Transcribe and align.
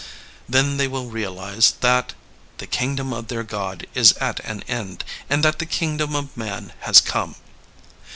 *' 0.27 0.49
Then 0.49 0.77
they 0.77 0.87
will 0.87 1.11
realize 1.11 1.73
that 1.81 2.13
the 2.57 2.65
kingdom 2.65 3.13
of 3.13 3.27
their 3.27 3.43
God 3.43 3.85
is 3.93 4.13
at 4.13 4.39
an 4.39 4.63
end, 4.63 5.03
and 5.29 5.43
that 5.45 5.59
the 5.59 5.67
kingdom 5.67 6.15
of 6.15 6.35
man 6.35 6.73
has 6.79 6.99
come. 6.99 7.35